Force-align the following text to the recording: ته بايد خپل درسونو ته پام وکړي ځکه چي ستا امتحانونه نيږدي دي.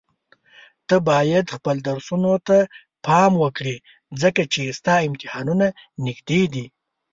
ته 0.87 0.95
بايد 1.09 1.45
خپل 1.55 1.75
درسونو 1.87 2.33
ته 2.47 2.57
پام 3.05 3.31
وکړي 3.43 3.75
ځکه 4.21 4.41
چي 4.53 4.61
ستا 4.77 4.93
امتحانونه 5.09 5.65
نيږدي 6.05 6.41
دي. 6.53 6.65